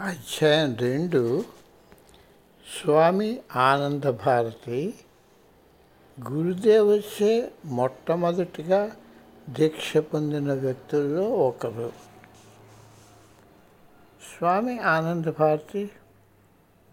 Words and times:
అధ్యాయం 0.00 0.76
రెండు. 0.76 1.44
స్వామి 2.80 3.40
ఆనంద 3.56 4.02
భారతి 4.02 4.94
గురుదేవచ్చే 6.30 7.52
మొట్టమొదటిగా 7.64 8.96
దీక్ష 9.48 9.96
పొందిన 9.96 10.54
వ్యక్తుల్లో 10.54 11.22
ఒకరు. 11.22 11.92
స్వామి 14.38 14.78
ఆనంద 14.78 15.24
భారతి 15.24 15.90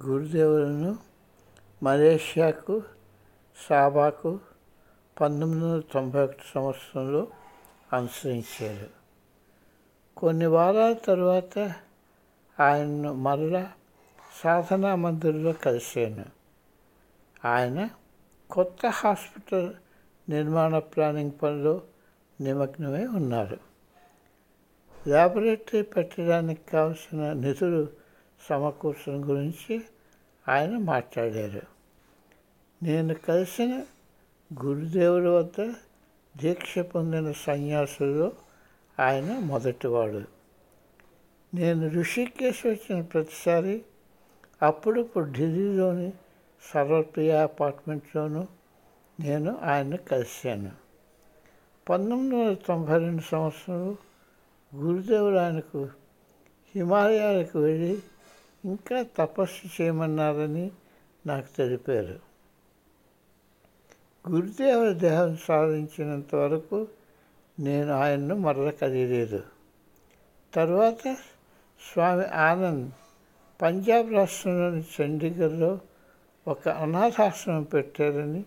గురుదేవులను 0.04 0.98
మలేషియాకు 1.84 2.84
సాబాకు 3.70 4.40
పంతొమ్మిది 5.22 5.66
వందల 5.66 5.84
తొంభై 5.94 6.24
ఒకటి 6.24 6.44
సంవత్సరంలో 6.56 7.28
అనుసరించారు. 7.94 8.90
కొన్ని 10.18 10.46
వారాల 10.46 10.94
తర్వాత 10.94 11.74
ఆయన్ను 12.62 13.14
మరలా 13.14 13.72
సాధనా 14.44 14.96
మందిర్లో 14.96 15.54
కలిశాను. 15.54 16.26
ఆయన 17.48 17.90
కొత్త 18.52 18.86
హాస్పిటల్ 18.86 19.74
నిర్మాణ 20.30 20.80
ప్లానింగ్ 20.80 21.32
పనిలో 21.44 21.82
నిమగ్నమై 22.42 23.06
ఉన్నారు. 23.06 23.58
ల్యాబొరేటరీ 25.08 25.82
పెట్టడానికి 25.82 26.62
కావలసిన 26.72 27.34
నిధులు 27.34 27.88
సమకూర్చడం 28.50 29.30
గురించి 29.30 29.82
ఆయన 30.50 30.78
మాట్లాడారు. 30.78 31.62
నేను 32.84 33.14
కలిసిన 33.14 33.84
గురుదేవుల 34.64 35.30
వద్ద 35.30 35.74
దీక్ష 36.38 36.80
పొందిన 36.80 37.32
సన్యాసుల్లో 37.32 38.32
ఆయన 39.00 39.40
మొదటివాడు. 39.40 40.41
నేను 41.54 41.90
ఋషికేశ్ 41.90 42.66
వచ్చిన 42.66 43.02
ప్రతిసారి 43.02 43.82
అప్పుడప్పుడు 44.62 45.26
ఢిల్లీలోని 45.26 46.14
సర్వప్రియ 46.74 47.36
అపార్ట్మెంట్లోనూ 47.36 48.48
నేను 49.20 49.58
ఆయన్ని 49.58 49.98
కలిశాను. 49.98 50.72
పంతొమ్మిది 51.90 52.36
వందల 52.36 52.54
తొంభై 52.54 52.98
రెండు 52.98 53.22
సంవత్సరంలో 53.22 53.96
గురుదేవుడు 54.76 55.36
ఆయనకు 55.36 55.90
హిమాలయాలకు 56.76 57.60
వెళ్ళి 57.60 58.00
ఇంకా 58.66 59.06
తపస్సు 59.18 59.82
చేయమన్నారని 59.82 60.72
నాకు 61.26 61.58
తెలిపారు. 61.58 62.20
గురుదేవుడి 64.30 64.94
దేహం 64.94 65.38
సాధించినంత 65.38 66.36
వరకు 66.36 66.88
నేను 67.60 67.92
ఆయన్ను 67.92 68.36
మరల 68.36 68.70
కలియలేదు 68.70 69.44
తర్వాత 70.54 71.18
స్వామి 71.82 72.26
ఆనంద్ 72.26 72.92
పంజాబ్ 73.62 74.14
రాష్ట్రంలోని 74.14 74.84
చండీగఢ్లో 74.96 75.80
ఒక 76.48 76.70
అనాథాశ్రమం 76.70 77.64
పెట్టారని 77.64 78.44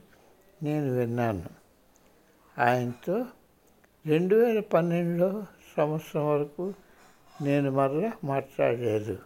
నేను 0.63 0.93
విన్నాను. 0.95 1.51
ఆయనతో 2.59 3.27
రెండు 4.07 4.37
వేల 4.37 4.61
పన్నెండులో 4.61 5.47
సంవత్సరం 5.77 6.27
వరకు 6.29 6.75
నేను 7.43 7.71
మరలా 7.71 8.13
మాట్లాడలేదు 8.25 9.19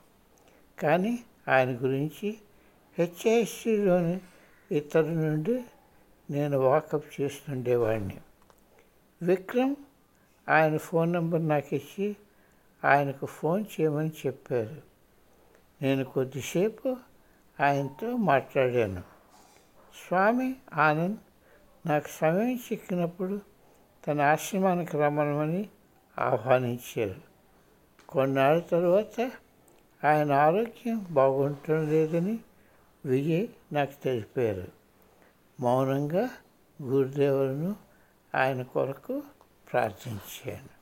కానీ 0.78 1.18
ఆయన 1.48 1.68
గురించి 1.68 2.38
హెచ్ఐసిలోని 2.98 4.18
ఇతరు 4.70 5.06
నుండి 5.06 5.64
నేను 6.30 6.58
వాకప్ 6.58 7.20
చేస్తుండేవాడిని 7.20 8.16
విక్రమ్ 9.22 9.76
ఆయన 10.48 10.76
ఫోన్ 10.76 11.12
నెంబర్ 11.12 11.48
నాకు 11.48 11.74
ఇచ్చి 11.74 12.16
ఆయనకు 12.84 13.26
ఫోన్ 13.26 13.64
చేయమని 13.80 14.10
చెప్పారు. 14.26 14.82
నేను 15.82 16.04
కొద్దిసేపు 16.04 16.96
ఆయనతో 17.60 18.16
మాట్లాడాను. 18.16 19.02
స్వామి 20.06 20.56
ఆనంద్ 20.74 21.18
నాకు 21.88 22.08
సమయం 22.08 22.56
చిక్కినప్పుడు 22.56 23.40
తన 24.06 24.20
ఆశ్రమానికి 24.20 24.96
రమ్మనమని 24.96 25.68
ఆహ్వానించారు. 26.18 27.20
కొన్నాళ్ళ 28.08 28.62
తర్వాత 28.62 29.30
ఆయన 30.04 30.32
ఆరోగ్యం 30.32 31.06
బాగుండటం 31.10 31.88
లేదని 31.88 32.38
విజయ్ 33.06 33.46
నాకు 33.72 34.02
తెలిపారు. 34.04 34.64
మౌనంగా 35.60 36.28
గురుదేవులను 36.82 37.76
ఆయన 38.34 38.62
కొరకు 38.62 39.22
ప్రార్థించాను. 39.72 40.77